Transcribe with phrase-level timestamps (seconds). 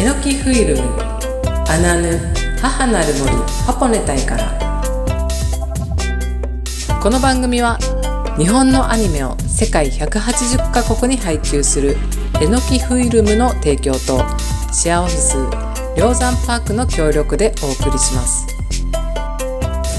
[0.00, 0.82] えのきフィルム
[1.68, 2.18] アナヌ
[2.58, 3.30] 母なる森
[3.66, 4.58] ハポネタイから。
[7.02, 7.76] この番組は
[8.38, 11.98] 日本のアニメを世界180カ国に配給する
[12.40, 14.24] えのきフィルムの提供と
[14.72, 15.36] シェアオフィス
[15.98, 18.46] 梁山パークの協力でお送りします。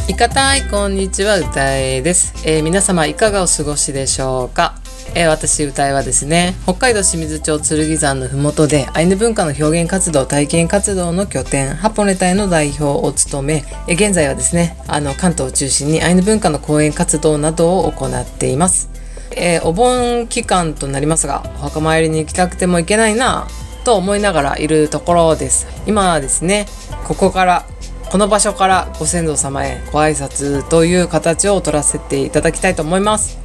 [0.08, 4.81] いかたいこんにちは歌えです、えー、皆様いかがお過ごしでしょうか？
[5.14, 18.90] えー、私歌いはですね北海道清水町剣山の麓でアイヌ文化の表現活動体験活動の拠点ハポネタイの代表を務め、えー、現在はですねあの関東を中心にアイヌ文化の講演活動などを行っています、
[19.36, 23.48] えー、お盆期間となりますがお墓参りに行きたくても行けないな
[23.84, 25.66] と思いながらいるところです。
[25.88, 26.68] 今はですね
[27.08, 27.66] ここから
[28.12, 33.40] この場所からご先祖様へご挨拶という形を取らせていただきたいと思います。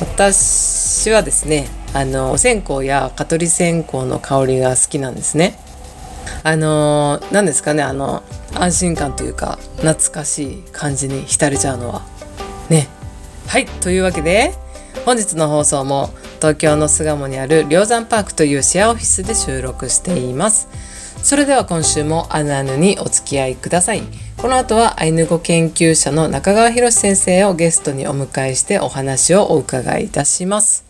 [0.00, 5.58] 私私はですねあのお線香や蚊取り線香の香りが好きなんですね。
[6.44, 8.22] あの何ですかねあの
[8.54, 12.02] 安心感というか懐かしい感じに浸れちゃうのは。
[12.68, 12.86] ね。
[13.46, 14.52] はいというわけで
[15.06, 20.68] 本日の放送も東京の巣鴨にある梁山パークというシェアオフィスで収録しています。
[21.22, 24.02] それでは今週もアヌアヌにお付き合いください。
[24.36, 30.89] この後はアイヌ語研究者の中川博先生をゲストにお迎えしてお話をお伺いいたします。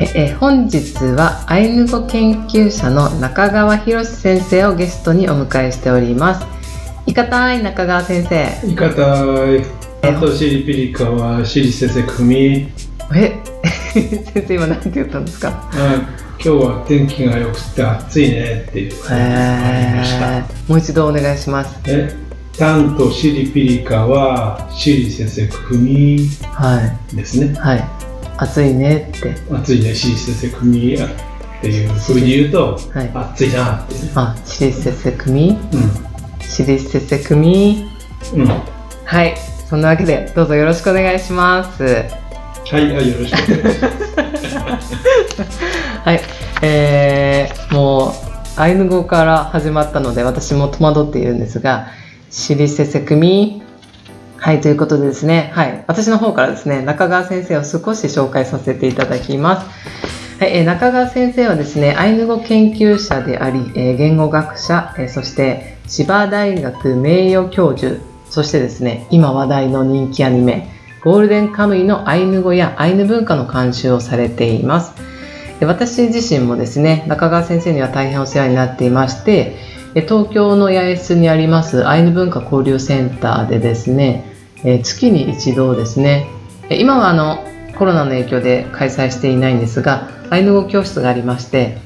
[0.00, 6.46] え本日はアイヌ語研究者の中川博先生をゲストにお迎えしております。
[7.06, 8.66] いかたい中川先生。
[8.66, 9.02] いかた
[9.54, 9.64] い。
[10.02, 12.68] あとシリピリカはシリ先生組。
[13.14, 13.32] え
[13.94, 15.70] 先生今何て言ったんですか？
[16.44, 18.92] 今日は天気が良くて暑いねっていう
[20.68, 22.12] もう一度お願いしますえ
[22.58, 26.28] タンとシリピリカはシリ先生組
[27.14, 27.88] ですねはい、はい、
[28.36, 29.34] 暑いねって。
[29.52, 30.98] 暑いねシリ先生組っ
[31.60, 35.58] ていうふうに言うと、はい、暑いなって、あシリ先生組うん。
[36.40, 37.86] シリ先生組
[38.34, 38.46] うん。
[39.04, 39.36] はい。
[39.68, 41.82] そんなわけでどうぞよろしくお願いします。
[41.82, 44.94] はい、はい、よろしくお願いします。
[46.04, 46.20] はい、
[46.62, 48.12] えー、もう
[48.56, 51.88] アイヌ語から始まったので私も戸惑っているんですが、
[52.30, 53.63] しりせせくみ。
[54.44, 59.66] はい、ということでですね、はい、私の方からですね、中川先生を少し紹介させていただきます。
[60.38, 70.68] はい、えー、中川先生はですね、アイヌ語研究者であり、えー、言語学者、えー、そして千葉大学名誉教授、そしてですね、今話題の人気アニメ、
[71.04, 74.94] ゴールデンカムイのアイヌ語やアイヌ文化の監修をされています
[75.60, 79.56] 私自身もですね中川先生には大変お世話になっていまして
[79.94, 84.33] 東京の八重洲にありますアイヌ文化交流センターでですね
[84.64, 86.26] え月に一度ですね。
[86.70, 87.44] 今はあの
[87.76, 91.76] コロナの影響で開催していないんですがアイヌ語教室がありまして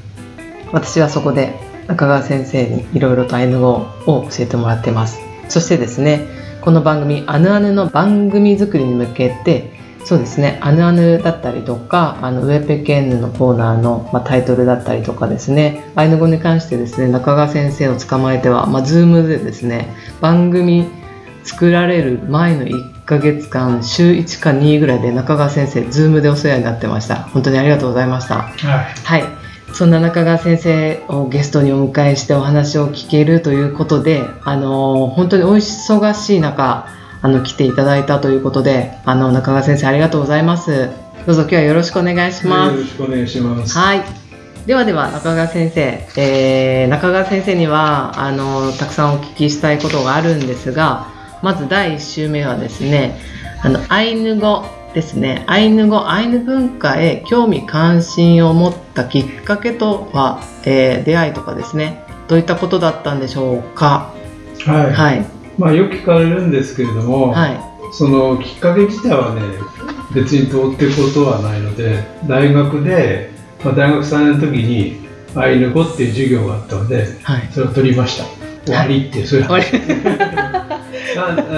[0.72, 1.54] 私はそこで
[1.86, 5.18] 中川先生にいろいろとアイヌ語を教えてもらってます。
[5.48, 6.26] そしてですね
[6.60, 9.72] この番組「あぬあぬ」の番組作りに向けて
[10.04, 19.88] そうですね「あぬあぬ」だったりとかあのウェペケンヌのコーナーの、まあ、タイトルだったりとかですねアイヌ語に関してですね中川先生を捕まえては、まあ、Zoom でですね
[20.20, 20.86] 番組
[21.48, 29.38] 作られる前の1ヶ月間週1か2ぐらいで中川先生 Zoom でお世話になってました本当にありがとうございましたはい、はい
[29.72, 36.88] そんな中川先生をゲストにお迎えしてお話を聞けるということで、あの本当にお忙しい中、
[37.20, 40.88] あの来ていただいたということで、あの中川先生ありがとうございます。
[41.26, 42.76] どうぞ今日はよろしくお願いします。
[42.76, 43.78] よろしくお願いします。
[43.78, 44.02] はい。
[44.66, 51.06] ではでは中川先生、えー、中川先生にはあのたくさんお聞きしたいことがあるんですが、
[51.42, 53.18] まず第1週目はですね、
[53.62, 55.44] あのアイヌ語ですね。
[55.46, 62.04] アイヌ語アイヌ文化へ興味関心を持ったきっかけとは、えー、出会いとかですね。
[62.26, 64.12] どういったことだったんでしょうか？
[64.66, 65.26] はい、はい、
[65.56, 67.60] まあよく聞かれるんですけれども、はい、
[67.92, 69.42] そのきっかけ自体はね
[70.14, 73.30] 別にどうってことはないので大学で、
[73.64, 78.24] まあ、大学3年の時にアイヌ語っていう授業があったので、はい、それを取りました。
[78.66, 79.58] 終わりっていう、それは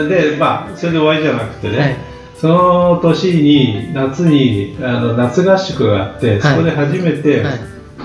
[0.08, 1.96] でまあそれで終わりじゃなくてね、
[2.40, 7.58] その年に夏にあの夏合宿があって、そこで初めて、はい、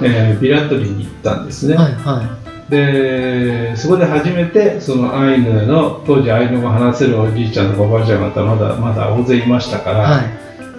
[0.03, 2.37] えー、ビラトリに行ったんですね、はいは
[2.67, 10.25] い、でそこで初めてそのアイヌの当時アイヌ語を話せるおじいちゃんとかおばあちゃん方まだまだ大勢いましたから、はい、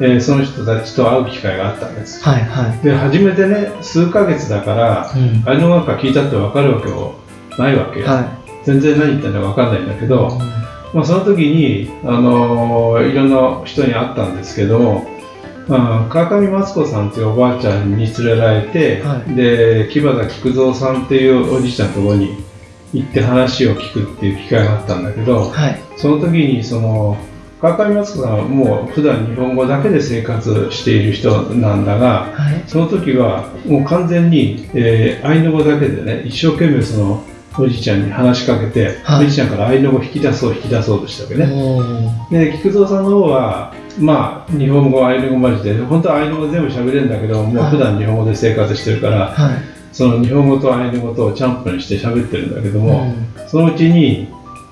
[0.01, 7.15] えー、その人たちと会う機会があったんです、はいはい、で初めてね数ヶ月だから、うん、アイヌ語学科聞いたって分かるわけも
[7.59, 15.07] ないわけよ、はい、全然何言ってんだか分かんないんだけど、うんまあ、その時に、あのー、いろんな人に会ったんですけども、
[15.69, 22.37] まあ、川上松子さんっていうおばあちゃんに連れられて、はい、で木端菊蔵さんっていうおじいちゃんのところに
[22.93, 27.17] 行って話を聞くっていう機会があったんだけど、はい、その時にその
[27.61, 37.25] 川上松子さんはもう普段日本語だけで生活している人なんだが、はい、その時はもう完全に、えー、アイヌ語だけでね一生懸命その
[37.59, 42.49] おじいちゃんに話しかけて、はい、おじいちゃんからアイヌ語を引き出そう引き出そうとしたわけね。
[42.49, 45.79] で菊蔵さんの方はまあ日本語アイヌ語マジで。
[45.81, 49.63] 本当はアイヌ語全部喋れるんだけどもう普段日本語で生活してるから、はい、
[49.93, 53.15] その日本語とアイヌ語とチャンプにして喋ってるんだけども、
[53.49, 54.29] そのうちに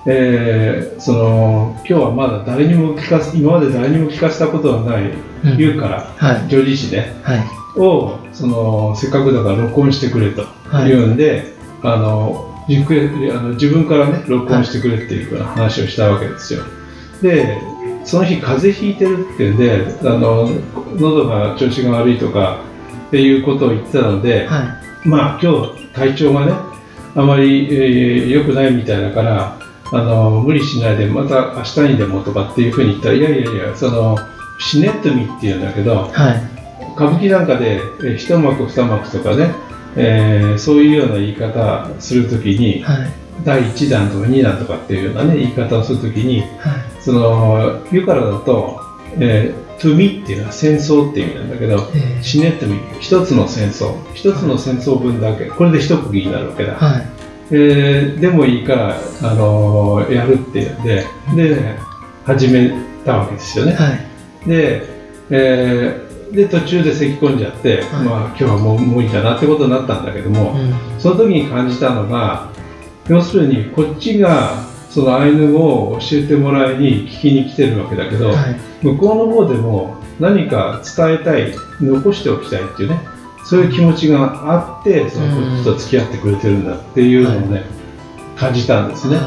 [0.07, 10.45] えー、その今日はまだ誰にも聞か今まで誰にも聞かせたことはない、うん、言うから、はい、女児誌で、はい、をそのせっかくだから録音してくれと
[10.85, 16.63] 言うんで、はい、あのじっくりあの自分からね録音してくれっていう話をしたわけですよ。
[17.21, 17.61] で
[18.03, 20.49] その日風邪ひいてるっていうんであの
[20.95, 22.59] 喉が調子が悪いとか
[23.07, 24.47] っていうことを言ってたので、
[25.03, 26.53] まあ今日体調がね
[27.15, 27.67] あまり
[28.31, 29.57] 良、えー、くないみたいだから
[29.91, 34.17] あの無理しないでまた明日にでもとかっていうふうに言ったらいやいやいやその
[34.59, 37.79] シネットミっていうんだけど、はい、歌舞伎なんかで
[38.17, 39.53] 一幕二幕とかね、
[39.95, 43.07] えー、そういうような言い方するときに、はい、
[43.43, 48.79] 第1弾とか2弾とかっていうような、ね、言い方をするときに、はい、その湯からだと、
[49.19, 53.95] えー、トゥミっていうのは戦争っていう意味なんだけど、えー、シネットミ一つの戦争。
[54.13, 55.45] 一つの戦争分だけ。
[55.45, 56.75] これで一区切りになるわけだ。
[56.75, 57.15] はい。
[57.51, 61.05] えー、でもいいから、あのー、やるって言って
[61.35, 61.77] で
[62.25, 62.73] 始め
[63.05, 64.83] たわけですよね、はい、で,、
[65.29, 66.04] えー、
[66.35, 72.49] で途中で咳き込んじゃって、はい、まあ、今日はもう無理だなってことになったんだけども、うん、その時に感じたのが
[73.07, 82.99] 要するにこっちがそのアイヌ語を教えてもらいに聞きに来てるわけだけど、はい、向こうの方でも何か伝えたい残しておきたいっていうね
[83.45, 87.63] そういう気持ちがあってそのこっちと付き合ってくれてるんだっていうのをね、
[88.35, 89.19] 感じたんですね、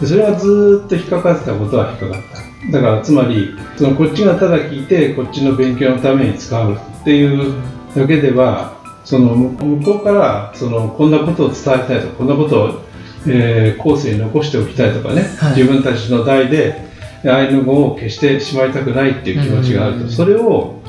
[0.00, 7.54] でそれはずっと引っかかってたことは引っかかっただからつまりそのこっちがただ聞いてこっちの勉強のために使うっていう
[7.94, 12.82] だけではその向こうからそのこんなことを伝えたいとかこんなことを、
[13.28, 16.84] えー、後世に残しておきたいとかね、はい、自分たちの代で
[17.24, 20.80] アイヌ語を消してしまいたくないっていう気持ちがあると、それを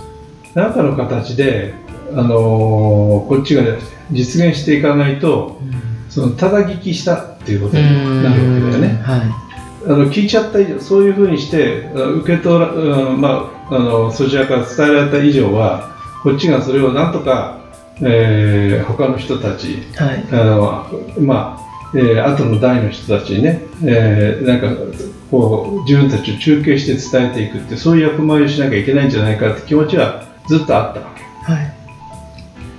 [0.54, 1.74] 何かの形で
[2.14, 3.64] あのー、こっちが
[4.12, 5.72] 実現していかないと、うん、
[6.10, 7.84] そのただ聞きしたっていうことに
[8.24, 9.02] なるわけだよね。
[9.04, 9.47] はい、
[9.88, 12.72] あの聞いちゃった以上そういうふうにして受け取ら、
[13.12, 17.60] まあ、あのそちらから伝えられた以上はこっちがそれをなんとか、
[18.01, 20.89] えー、他の人たち、はい、あの
[21.19, 24.68] まあえー、後の代の人たちにね、えー、なんか
[25.31, 31.24] こう自分たちを中継して伝えていくってそういう役割をしなきゃいけないんじゃないかって気持ちはずっとあったわけ。
[31.54, 31.78] はい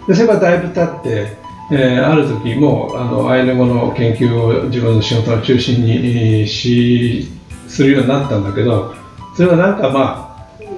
[0.08, 1.37] でそれがだいぶ経って、
[1.70, 7.29] えー、ある時もあのアイヌ語の研究を自分の仕事の中心にし
[7.67, 8.94] するようになったんだけど
[9.37, 10.29] それはなんかまあ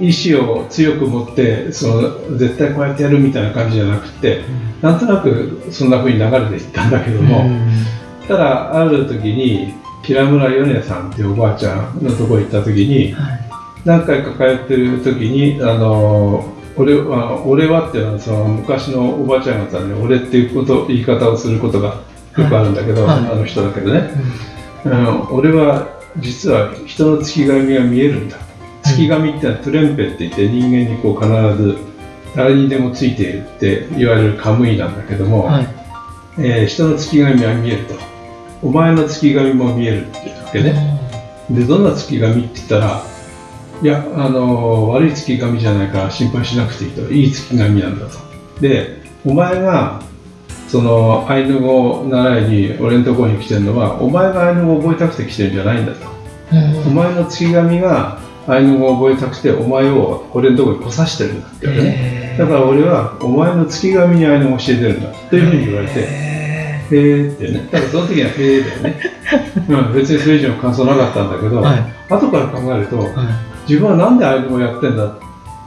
[0.01, 13.51] 意志を強く持ってその絶対こうやってやるみたいな感じじゃなくて、うん、なんとなくそんな風に流れていったんだけども、うん、ただある時に平村米音さんっていうおばあちゃんのところ行った時に、はい、
[13.85, 22.03] 何回か通ってる時にあの俺は俺はっていうのはその昔のおばあちゃん方に俺っていうこと言い方をすることが
[22.37, 24.11] よくあるんだけど、はい、あの人だけどね、
[24.87, 28.37] うん、俺は実は人の月神が見えるんだ。
[28.83, 31.79] 月神ってのはトゥレンペって言って人間にこう必ず
[32.35, 35.67] 誰にでもついているって言われるカムイなんだけども、はい、
[36.39, 37.95] えー、人の月神は見えると。
[38.63, 41.01] お前の月神も見えるって言うわけね、
[41.51, 43.03] でどんな月神って言ったら
[43.83, 47.01] いや、あの悪い月神じゃないから心配しなくていいと。
[47.11, 48.19] いい月神なんだと。
[48.61, 50.03] でお前が
[50.69, 56.07] そのアイヌ語を習いに俺のところに来てるのはお前がアイヌ語を覚えたくて来てるんじゃないんだと、
[56.87, 62.37] お前の月神がアイヌ語を覚えたくてお前を俺のところに来さしてるんだってね。
[62.39, 66.07] だから俺はお前の月神にアイヌ語を教えてるんだというふうに言われてへ
[66.91, 67.29] え。
[67.29, 67.69] ってね。
[67.73, 69.01] だからその時はへえだよね、
[69.69, 75.19] うん、別にそれ以上の感想なかったんだけど、はい、後から考えると、はい自分は何でアイヌ語をやってんだっ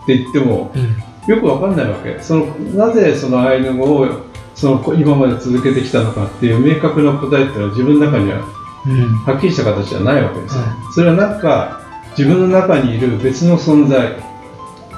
[0.06, 2.20] て言っても、うん、よくわかんないわけ。
[2.22, 2.46] その
[2.76, 4.08] なぜそのアイヌ語を
[4.56, 8.40] その今まで続けてきたのかっていう明確な答えっていうのは自分の中には
[9.26, 11.82] はっきりした形じゃないわけですよ、うん、それはなんか
[12.18, 14.22] 自分の中にいる別の存在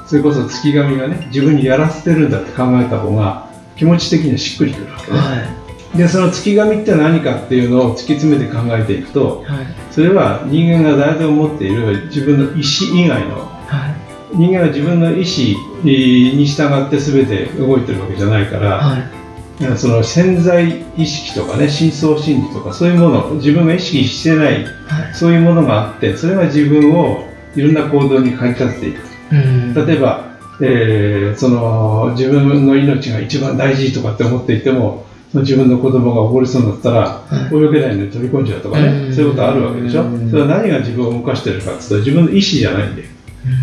[0.08, 5.65] それこそ月神がね自分にやらせてるんだって考えた方が気持ち的にはしっくりくるわけね、はい、
[5.98, 13.90] でその月神って何かっていうのを突き詰めて考えていくと、はい、それは人間が誰でも持っている自分の意思以外の、は
[14.34, 18.98] い、人間は自分の意思に従って全て動いてるわけじゃないから、は
[19.74, 24.66] い、その潜在意識とかね深層心理とかそういうもの自分が意識してない、
[25.14, 27.26] そういうものがあってそれが自分を
[27.56, 29.86] いろんな行動に駆り立てていく。
[29.88, 35.06] 例えばえー、その自分の命が一番大事とかって思っていても
[35.42, 43.16] 自分の子供が溺れそうになったら、泳げないのに飛び込んじゃうとかね、そういうことあるわけでしょ、それは何が自分を動かしてるかっていうと自分の意思じゃないんで、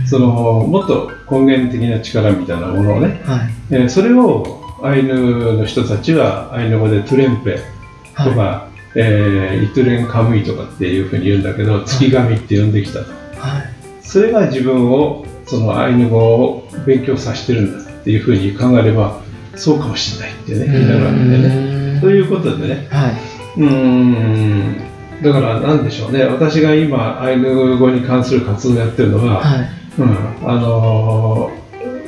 [0.06, 7.58] そのもっと根源的な力みたいなものをね、はい、えー、それをアイヌの人たちはアイヌ語でトゥレンペ
[8.16, 13.62] とか、はい、えー、イトゥレンカムイとかっていうふうに言うんだけど月神って呼んできたと、はい、
[14.02, 19.21] それが自分をそのアイヌ語を勉強させてるんだっていうふうに考えれば
[19.56, 22.00] そうかもしれないってねなるわけでね。
[22.00, 24.76] ということでね、はい、うん。
[25.22, 26.24] だからなんでしょうね。
[26.24, 29.68] 私が今アイヌ語に関する活動をやってるのは、はい、
[29.98, 31.50] うん、あの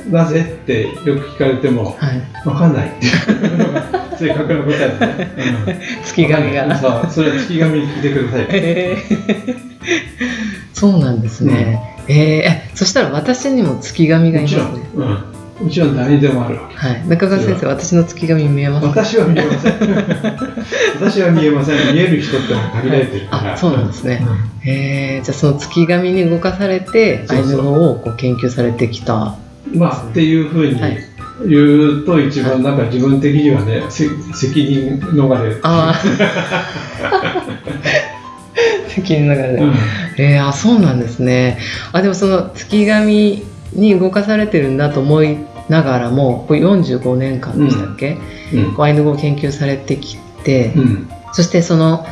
[0.09, 3.59] ー、なぜってよく聞かれても、はい、分かんないっていう。
[3.59, 3.83] のが
[4.17, 5.33] 正確な答えだね、
[5.67, 6.77] うん、月神が。
[6.77, 7.07] そう。
[7.11, 9.57] それは月神に聞いてください、えー、
[10.73, 14.63] そうなんですね、うん、えー、そしたら私にも月神がいますね、
[14.95, 16.77] うんうちは誰にでもあるわけ。
[16.77, 17.09] はい。
[17.09, 19.73] 中川先生、私の月神見えます私は見えません。
[21.01, 21.95] 私は見えません。
[21.95, 23.55] 見える人ってのは限られてるから。
[23.55, 24.27] あ、そうなんですね。
[24.65, 29.37] うん、えー、じゃあその月神に動かされて、アイヌ語をこう研究されてきた。
[29.75, 30.79] まあ、っていうふうに、
[31.47, 34.11] 言うと一番なんか自分的にはね、責
[34.65, 35.57] 任逃れ。
[35.63, 35.95] ああ。
[38.89, 39.43] 責任逃れ。
[39.61, 39.73] うん、
[40.19, 41.59] えー、あ、そうなんですね。
[41.93, 43.43] あ、でもその月神
[43.73, 48.19] に動かされてるんだと思いながらもこれ45年間でしたっけ、
[48.53, 52.05] うん、アイヌ語を研究されてきて、うん、そしてその、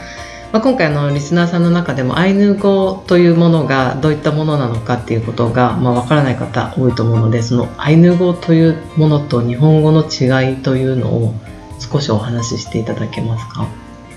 [0.52, 11.34] まあ、今回のリスナーさんの中でもアイヌ語というものがどういったものなのかっていうことが、まあ、分からない方多いと思うのでそのアイヌ語というものと日本語の違いというのを
[11.78, 13.66] 少しお話ししていただけますか？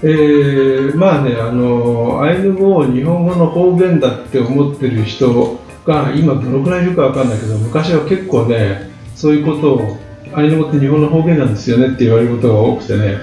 [0.04, 9.98] えー、まあねあのアイヌ語を日本語の方言だって思ってる人が今どのくらいいるか分かんないけど昔は結構ねそういうことを
[10.34, 13.18] アイヌ語って日本の方言なんですよねって言われることが多くてね、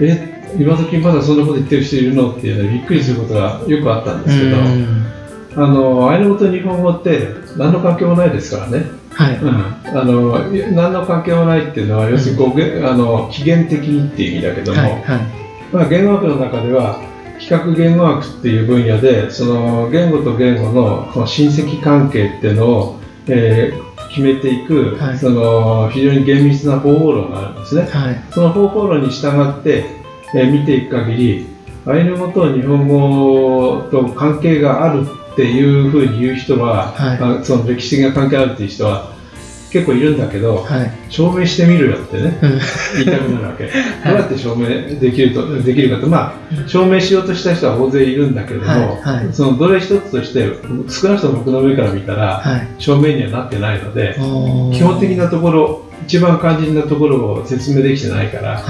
[0.00, 2.32] え今時まだそんなこと言ってる人いるの？
[2.32, 8.98] っていうねびっくりすることがよくあったんですけど、あのアイヌ語と日本語って何の関係もないですからね。
[9.10, 9.36] はい。
[9.36, 10.38] うん、あの
[10.72, 15.20] 何の関係もないっていうのは要するにうん、あの起源的にっていう意味だけども、はいはい、
[15.72, 17.02] まあ、言語学の中では
[17.38, 29.86] 比較言語学っていう分野でその言語と言語のこの親戚関係っていうのを、えー、決めていく、はい、その非常に厳密な方法論があるんですね、はい、その方法論に従って、
[30.34, 31.46] えー、見ていく限り
[31.86, 39.12] アイヌ語と日本語と関係があるっていうふうに言う人は、はい、その歴史的な関係あるっていう人は
[39.70, 42.38] 結構いるんだけど、はい、証明してみるよってね、
[42.94, 43.72] 言いたくなるわけ、はい、
[44.04, 44.66] どうやって証明
[44.98, 50.46] できるとできるかと、まあ、証明しようとした人は大勢いるんだけれども、はい、そのどれ一つとして
[50.88, 52.42] 少なくとも僕の上から見たら、
[52.78, 54.14] 証明にはなってないので
[54.74, 58.62] 基本的なところ一番肝心なところを説明できてないから。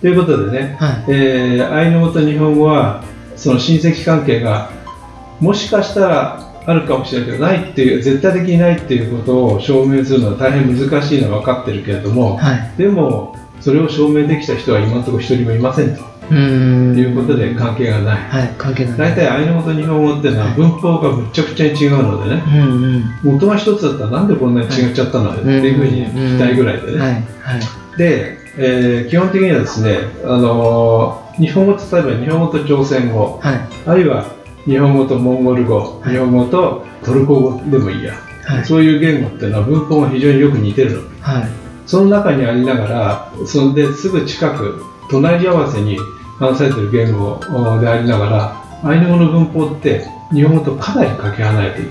[0.00, 1.04] ということでね、はい。
[1.08, 3.04] えー、アイヌ語と日本語は
[3.36, 4.70] その親戚関係が
[5.40, 16.10] もしかしたらあるかもしれないけどないっていう絶対的にないっていうことを証明するのは大変難しいのは分かってるけれども、はい、でもそれを証明できた人は今のところ一人もいませんと。
[16.32, 18.22] いうことで関係がない。
[18.28, 18.98] はい、関係ない。
[18.98, 26.98] 大体アイヌ語と日本語っていうのは文法がむちゃくちゃに違うのでね、うんうん、元が一つだったらなんでこんなに違っちゃったの、はい、っていうふうに聞きたいぐらいでね。
[26.98, 38.14] はいはい、で、えー、基本的にはですね、あのー、日本語と例えば日本語と朝鮮語、はい、あるいは日本語とモンゴル語、日本語とトルコ語でもいいや、
[38.44, 41.48] はい、そういう言語っていうのは文法が非常によく似てるの、はい、
[41.86, 45.98] その中にありながらそれですぐ近く隣り合わせに
[46.38, 47.40] 話されてる言語
[47.80, 51.90] でありながらアイヌ語の文法って日本語とかなりかけ離れている。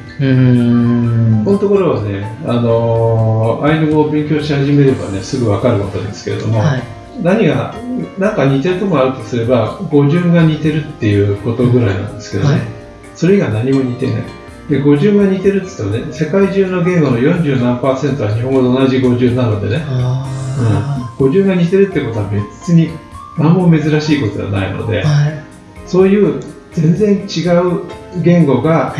[1.43, 7.75] このところはね、あのー、アイヌ語を勉強し始めればねすぐ分かることですけれども、はい何が
[8.17, 12.61] なんか似てるところがあるとすれば語順が似てるっていうことぐらいなんですけどね、はい、
[13.15, 14.23] それ以外何も似てない。
[14.69, 19.83] で語順が似てるって言ってもね世界中の言語の40何パーセントは日本語と同じ語順なのでね、
[21.19, 22.91] うん、語順が似てるってことは別に
[23.37, 25.43] 何も珍しいことではないので、はい、
[25.87, 26.39] そういう
[26.73, 27.81] 全然違う
[28.21, 28.95] 言語が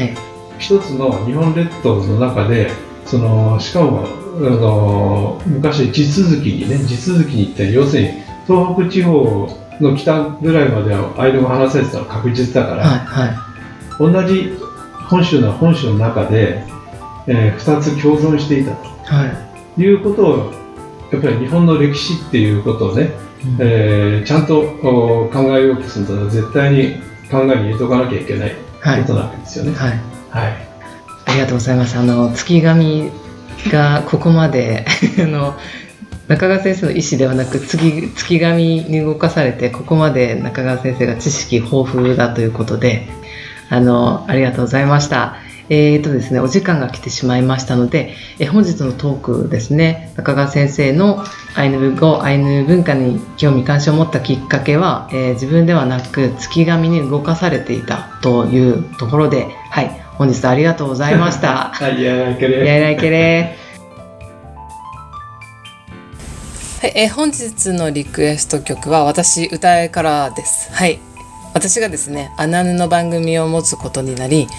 [0.58, 2.72] 一つの日本列島の中で
[3.06, 4.08] そのしかも
[4.40, 8.10] あの昔地続きにね地続きに行って要するに
[8.48, 9.50] 東北地方
[9.82, 13.34] の北ぐらいまではアイヌ語話されてたの確実だから、はいはい、
[14.00, 14.58] 同じ
[15.10, 16.64] 本州の本州の中で、
[17.28, 20.54] えー、2つ共存していたと、はい、いうことを
[21.12, 23.12] やっぱり日本の歴史っていうことをね、
[23.44, 26.94] うん、えー、ちゃんと考えようとすると絶対に
[27.30, 29.74] 考えに入れとかなきゃいけないことなわけですよね。
[29.74, 29.90] はい、
[30.30, 30.54] はい、
[31.26, 31.98] ありがとうございます。
[31.98, 33.12] あの月神
[33.68, 34.86] がここまで
[35.20, 35.56] あの
[36.28, 43.08] 中川先生の意思ではなく月月神に動かされてここまで中川先生が知識豊富だということで
[43.70, 45.36] あのありがとうございました。
[45.70, 51.24] えーとですね、お時間が来てしまいましたので、え本日のトークですね、中川先生の
[51.56, 61.70] アイヌ語、アイヌ文化に興味関心を持ったきっかけは、えー、自分ではなく月神に動かされていたというところで、はい、本日ありがとうございました。
[61.80, 62.68] はい、やらけれ。
[62.68, 63.56] やらけれ。
[66.82, 70.74] はい、えー、本日のリクエスト曲は私歌えからです。
[70.74, 71.00] はい。
[71.54, 74.50] 私がですね、アナヌの番組を持つことになり、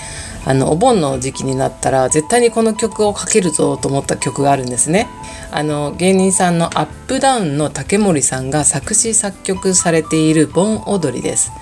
[0.46, 5.08] あのお盆の時期になったら絶対にこの曲をかけるぞと思った曲があるんですね。
[5.50, 11.52] あの芸人さんのアップダウンの竹森さんが作詞作曲されている盆踊りです。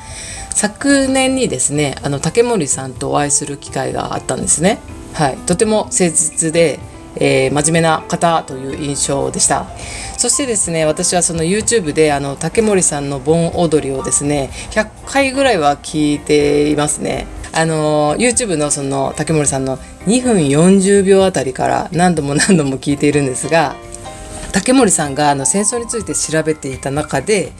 [0.58, 4.80] 昨年にですねあの竹森さんとお会いする機会があったんですね。
[5.14, 6.80] はい、とても誠実で、
[7.14, 9.66] えー、真面目な方という印象でした。
[10.16, 17.28] そしてですね私はその YouTube であの竹森さんの盆踊りをですね100回ぐらいは聞いていますね。
[17.52, 23.76] あの YouTube のその竹森さんの2分40秒あたりから何度も何度も聞いているんですが
[24.52, 27.52] 竹森さんがあの戦争について調べていた中で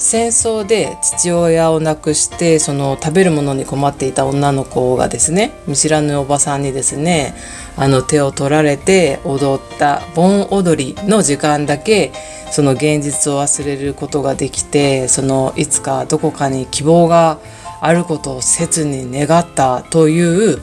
[0.00, 7.34] 戦争で父親を亡くしてその食べるものに困っていた女の子がですね見知らぬおばさんにですね
[7.76, 12.12] あの手を取られて踊った盆踊りの時間だけ
[12.50, 17.38] その現実を忘れることができてそのいつかどこかに希望が
[17.82, 20.62] あることを切に願ったという、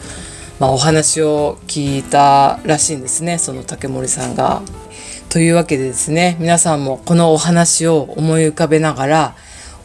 [0.59, 4.63] まあ、お話を聞いたらしいんですねその竹森さんが。
[5.37, 9.35] というわけでですね皆さんもこのお話を思い浮かべながら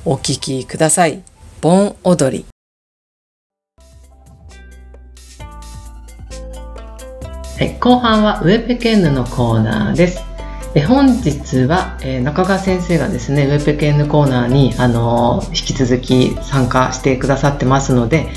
[0.07, 1.23] お聞きください。
[1.61, 2.47] 盆踊り
[7.59, 10.23] はい、後半はウェペケンヌのコーナーです。
[10.75, 18.31] え本日は、え、中川先生がですねウェペケンヌコーナーに、あの、引き続き参加してくださってますので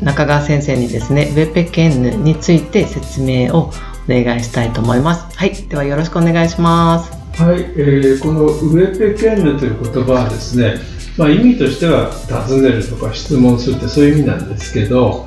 [0.00, 3.72] 中川先生にですねウェペケンヌについて説明を
[4.08, 5.36] 願いしたいと思います。
[5.36, 5.54] はい。
[5.68, 7.10] ではよろしくお願いします。
[7.42, 10.76] はい、えー、このウェペケンヌという言葉はですね、
[11.18, 15.26] まあ、意味としては尋ねるとか質問するってそういう意味なんですけど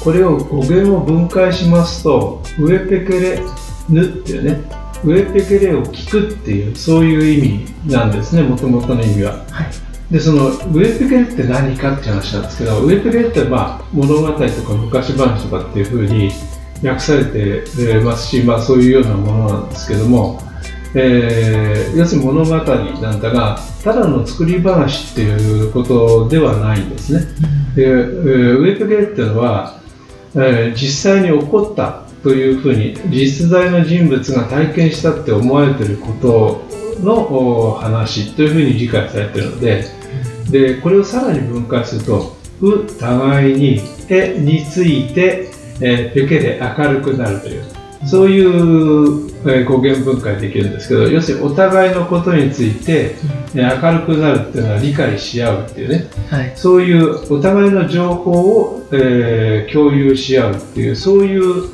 [0.00, 3.40] これを語源を分解しますとウェペケレ
[3.88, 4.64] ヌっていうね
[5.04, 9.44] ウェペケレを聞くっていうそういう意味なんですねもともとの意味は。
[9.50, 9.84] はい。
[10.10, 16.30] でそのウェペケレって何かって話なんですけどウェペケレってまあ物語とか昔話とかっていうふうに
[16.88, 17.64] 訳されて
[18.02, 20.40] ますし、まあ、そういうようなものなんですけども、
[20.94, 22.62] えー、要するに物語な
[23.14, 27.26] んだがただの作り話っていうことではないんですね。
[27.74, 29.80] でウェペケレっていうのは、
[30.34, 36.64] えー、実際に起こったというふうに実在の人物が体験したって思われていること
[37.02, 39.84] の話というふうに理解されているので
[40.50, 47.64] でこれをさらに分解すると「う」互いに「え」について、えー、ペケで明るくなるという
[48.06, 53.14] そういう、えー、語源分解できるんですけど要するにお互いのことについて、
[53.54, 61.70] えー、明るくなるっていうのは理解し合うっていうね、はい、そういうお互いの情報を、えー、共有し合うっていうそういう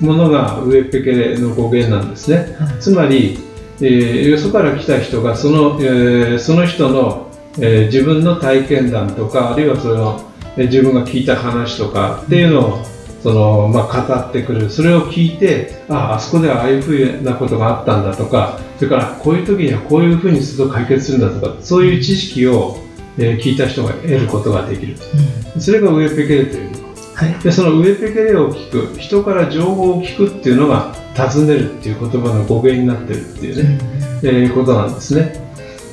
[0.00, 3.38] ものがウェペケレの語源なんですね、はい、つまり、
[3.80, 12.93] えー、よそから来た人がその,、えー、その人の、えー、自分の体験談とかあるいはその、えー、自分が聞いた話とかっていうのを
[13.24, 14.68] その、まあ、語ってくる。
[14.68, 22.76] それを聞いてああそこではああいうふうなことがあったんだとかそれからこういう時にはこういうふうにすると解決するんだとかそういう知識を、
[23.16, 24.94] えー、聞いた人が得ることができる、
[25.54, 26.84] うん、それがウェペケレという。
[27.14, 33.78] はい、でそのウェペケレを聞く人から情報を聞くっていうのが尋ねるっていう言葉の語源になってるっていうね、
[34.22, 35.40] うん、えー、ことなんですね。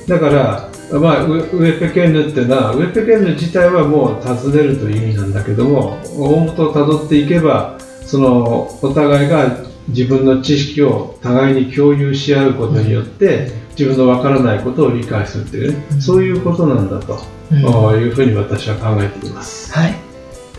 [0.07, 17.19] だから、まあ、ウェペケンヌっていうのはウェペケンヌ自体はもう尋ねるという意味なんだけども大元をたどっていけばそのお互いが自分の知識を互いに共有し合うことによって、自分のわからないことを理解するという、ね、そういうことなんだと、
[17.51, 19.73] いうふうに私は考えています。
[19.73, 20.11] はい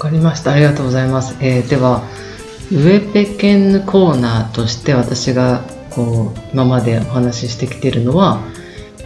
[0.03, 0.53] かりました。
[0.53, 1.37] ありがとうございます。
[1.40, 2.03] えー、では、
[2.73, 8.40] ウェペケンヌコーナーとして私がこう今までお話ししてきてるのは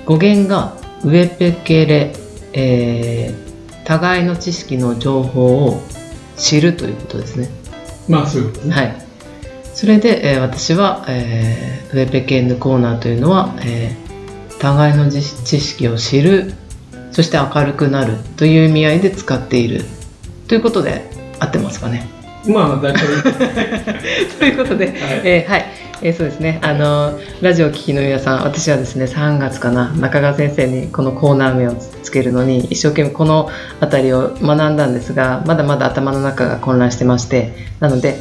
[0.04, 2.12] 語源がウェペケレ、
[2.52, 5.82] えー、互いの知識の情報を
[6.36, 7.48] 知るということですね。
[8.08, 8.74] まあそういうことね。
[8.74, 8.96] はい。
[9.74, 16.54] それで、えー、私は、えー、ウェペケンヌコーナーというのは、えー、互いの知識を知る
[17.10, 19.84] そして明るくなるという意味合いで使っている
[20.48, 21.02] ということで
[21.40, 22.08] 合ってますかね？
[22.46, 23.02] まあ大体
[24.38, 25.66] ということで、はいえー、はい
[26.02, 26.60] えー、そうですね。
[26.62, 38.16] あのラジオを聴きの皆さん私はですね3月かな中川先生にこのコーナー名をつけるのに一生懸命この辺りを学んだんですがまだまだ頭の中が混乱してましてなので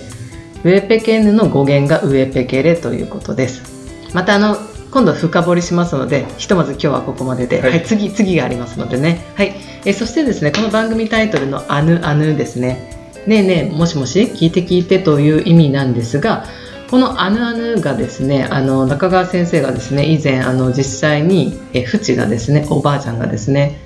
[0.64, 4.14] ウェペケンヌの語源がウェペケレということです。
[4.14, 4.58] またあの
[4.92, 9.26] 今度深掘りしますのでひとまず今日はここまでで、はい、はい、次次がありますのでね。
[9.36, 9.54] はい。
[9.86, 13.14] えそしてですねこの番組タイトルの「あぬあぬ」ですね。
[13.28, 14.22] ねえねえもしもし？
[14.22, 16.46] 聞いて聞いてという意味なんですが
[16.90, 23.80] このアヌアヌがですねあの中川先生がですね以前あの実際にえフチがですねおばあちゃんがですね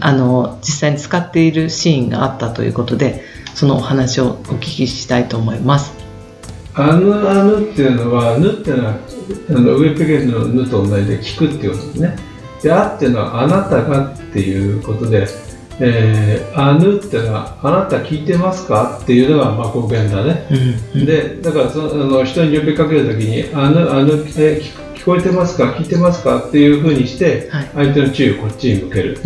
[0.00, 3.22] あの実際に使っているシーンがあったということで
[3.54, 5.92] そのお話をお聞きしたいと思います。
[6.74, 8.94] アヌアヌっていうのは、ヌっていうのは、
[9.50, 12.16] あのウェペケのヌと同じで聞くっていうことですね。
[12.62, 15.26] で、あっていうのはあなたがっていうことで、
[15.80, 18.98] えー、あぬってのは、あなた聞いてますか？
[19.02, 20.46] っていうのが、まあ、語源だね。
[20.94, 24.60] で、だからその、人に呼びかけるときに、あぬ、あぬ、え
[24.94, 25.72] 聞こえてますか？
[25.72, 26.38] 聞いてますか？
[26.48, 29.18] っていうふうにして、相手の注意をこっちに向ける。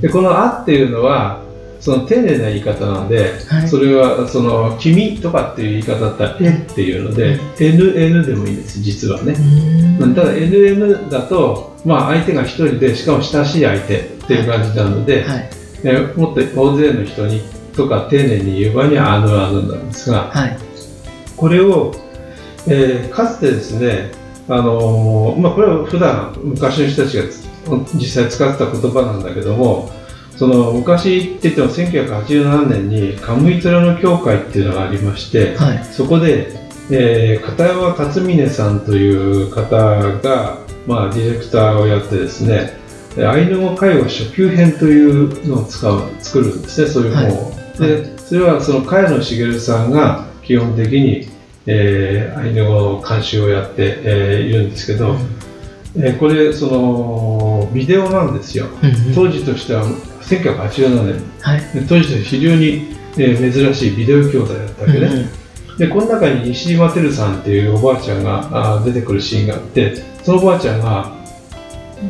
[0.00, 1.42] で、このあっていうのは、
[1.84, 9.34] その丁寧な言い方なので、はい、それはその君とかっていう言い方だったらえっていうので、NN でもいいです実はね。
[10.14, 15.50] ただ NN だと、まあ、相手が1人でしかも親しい相手っていう感じなので、はい、
[15.84, 17.42] えもっと大勢の人に
[17.76, 20.56] とか丁寧に言う場合にはあのあのなんですが、はい、
[21.36, 21.92] これを、
[22.66, 24.12] えー、かつてですね
[24.48, 27.24] あのー、まあ、これは普段昔の人たちが
[27.94, 29.90] 実際使ってた言葉なんだけども
[30.36, 36.48] その昔って言っても1987年にカムイトラの協会っていうのがありまして、はい、そこで、
[36.90, 42.83] えー、片山克峰さんという方が、まあ、ディレクターをやってですね
[43.16, 51.28] アイヌ語会話初級編というのを使う作るんですねそういう本を、はい、でそれはその茅野茂さんが基本的に、
[51.66, 55.18] えー、アイヌ語の監修をやって、えー、いるんですけど、うん。
[55.96, 58.66] えー、これそのビデオなんですよ、
[59.14, 59.84] 当時としては
[60.22, 71.23] 1987年、はい、当時非常に、えー、珍しいビデオ兄弟だったわけね、うんうん、でこの中に西島照さんっていうおばあちゃんがあ出てくるシーンがあってそのおばあちゃんが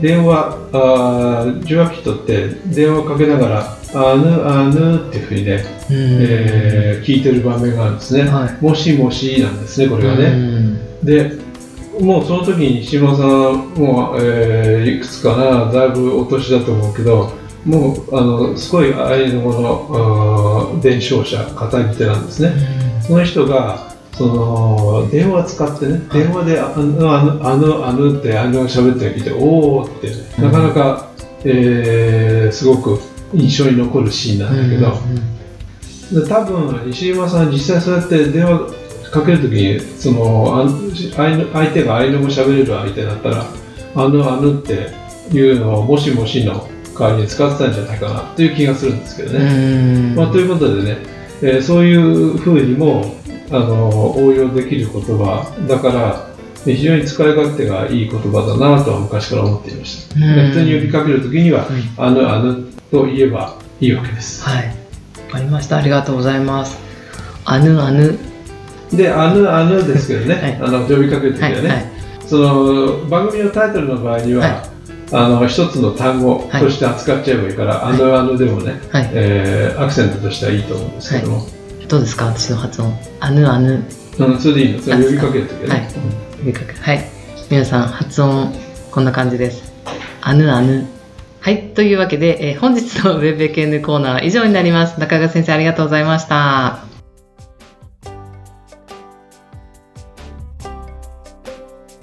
[0.01, 11.33] 電話あ受話器取って電話をかけながら「あぬあぬ」っていうふうにね、えー、聞いてる場面があるんですね、はい、もしもしなんですねこれがね、で
[12.01, 17.33] もうその時に西島さんもう、えー、いくつかなだいぶお年だと思うけど
[17.65, 22.53] もうあのすごいアイヌ語の伝承者語り手なんですね、
[23.07, 31.11] その人がその電話使ってね、電話であのあのあのあのってあの喋って聞いておおって、なかなか、
[31.45, 33.01] えー、すごく
[33.35, 34.93] 印象に残るシーンなんだけど、
[36.13, 38.73] うん、多分石山さん実際そうやって電話
[39.11, 40.69] かけるときにそのあ
[41.13, 43.45] 相手がアイヌ語喋れる相手だったら
[43.97, 44.91] あのあのって
[45.33, 50.15] いうのをもしもしの代わりに使ってたんじゃないかなという気がするんですけどね。
[50.15, 50.99] まあ、ということでね、
[51.43, 53.17] えー、そういうふうにも
[53.55, 56.29] あの応用できる言葉だから
[56.65, 60.17] 非常に使い勝手がいい言葉だなとは昔から思っていました。
[60.17, 61.67] 人に呼びかけるときには、
[61.99, 62.55] あの、あの
[62.91, 64.43] と言えばいいわけです。
[64.43, 64.69] はい。
[64.69, 64.75] わ
[65.33, 65.77] かりました。
[65.77, 66.79] ありがとうございます。
[67.45, 68.19] あぬあぬ。
[68.93, 71.87] で、あぬあぬですけどね、はい、あの呼びかけるときはね、はいはい、
[72.27, 74.65] その番組のタイトルの場合には、
[75.13, 81.47] あの一つの単語として扱っちゃえばいいから、はい、あのあのでもね、はい、えー、アクセントとしてはいいと思うんですけども、はい、
[81.89, 82.27] どうですか？
[82.27, 82.97] 私の発音。
[83.21, 83.85] あぬあぬ。
[84.19, 84.83] あのそれでいいの？
[84.83, 85.81] それ呼びかけるときね、はい、
[86.39, 87.05] 呼びかけはい。
[87.51, 88.53] 皆さん発音
[88.91, 89.73] こんな感じです。
[90.23, 90.87] あぬあぬ。
[91.41, 91.75] はい。
[91.75, 94.99] というわけで、えー、本日のウェブ KN コーナーは以上になります。
[94.99, 96.94] 中川先生ありがとうございました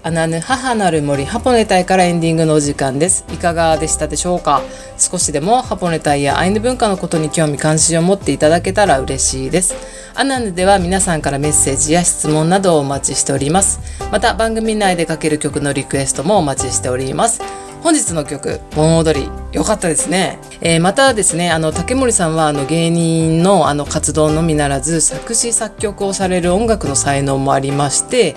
[0.04, 3.24] アナヌ母なる森ハポネタイからエンディングのお時間です。
[3.32, 4.64] いかがでしたでしょうか？
[4.98, 9.76] 少しでもハポネタイやアイヌ文化のことに興味関心を持っていただけたら嬉しいです。
[10.16, 13.80] アナヌでは皆さんからメッセージや質問などをお待ちしております。
[14.12, 17.40] また番組内でかける曲のリクエストもお待ちしております。
[17.84, 28.36] 本日の曲「盆踊り」良かったですね、えー、またですねあの竹森さんはあの芸人のあの活動のみならず作詞作曲をされる音楽の才能もありまして、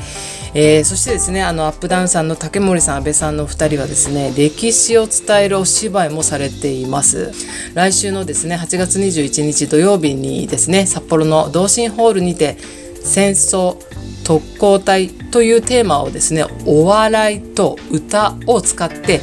[0.54, 7.32] えー、そしてですねあのアップダウンさんの竹森さん阿部さんの2人はですね歴史を伝えるお芝居もされています。
[7.74, 12.56] 来週のですね8月21日土曜日にですね札幌の同心ホールにて
[13.04, 13.76] 戦争
[14.24, 19.20] 特攻隊というテーマをですねお笑いと歌を使って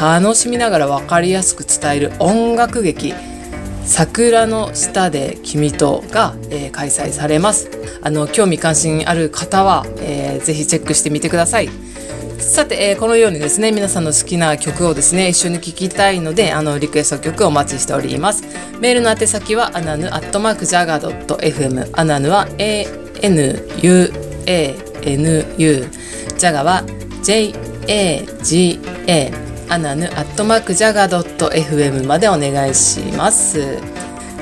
[0.00, 3.14] 楽しみながら分かりやすく伝える音楽劇
[3.86, 7.70] 桜の下で君とが、えー、開催されます。
[8.02, 11.68] あの興味関心ある方は、えー、ぜひチェックしてみてください。
[12.38, 18.44] さて、えー、このようにですね皆さんの好きな曲をですね一緒に聴きたいのであのリクエスト曲をお待ちしております。
[18.80, 24.12] メールの宛先はアナヌアットマークジャガー .fm アナヌは a ANU
[26.36, 26.84] ジャガは
[27.22, 29.32] JAGA
[29.70, 33.78] アナヌアットマークジャガ .fm までお願いします。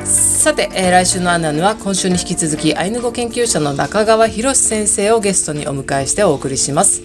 [0.05, 7.03] さて、えー、来週のアナヌは今週に引き続きアイヌ語研究者の中川博先生をゲストにお迎えしてお送りします。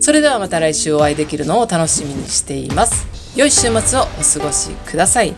[0.00, 3.04] それではまた来週お会いできるのを楽しみにしています。
[3.34, 5.34] 良い週末をお過ごしください。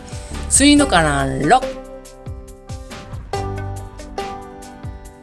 [0.51, 1.78] スイノカランロッ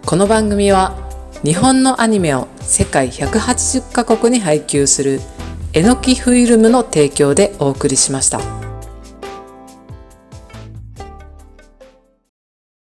[0.07, 0.95] この番組は
[1.43, 5.21] 日本のアニメを世界180カ国に配給する
[5.73, 8.56] えのきフィルムの提供でお送りしました。